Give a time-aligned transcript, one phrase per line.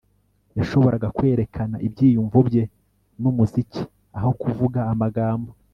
[0.57, 2.63] Yashoboraga kwerekana ibyiyumvo bye
[3.21, 3.81] numuziki
[4.17, 5.49] aho kuvuga amagambo